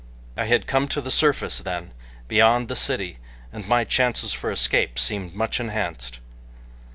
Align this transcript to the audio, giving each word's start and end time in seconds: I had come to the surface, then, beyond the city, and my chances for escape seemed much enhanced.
I 0.35 0.45
had 0.45 0.65
come 0.65 0.87
to 0.87 0.99
the 0.99 1.11
surface, 1.11 1.59
then, 1.59 1.91
beyond 2.27 2.69
the 2.69 2.75
city, 2.75 3.19
and 3.53 3.67
my 3.67 3.83
chances 3.83 4.33
for 4.33 4.49
escape 4.49 4.97
seemed 4.97 5.35
much 5.35 5.59
enhanced. 5.59 6.17